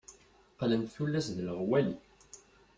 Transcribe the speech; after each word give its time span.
Qqlent 0.51 0.91
tullas 0.95 1.27
d 1.35 1.37
leɣwali. 1.47 1.95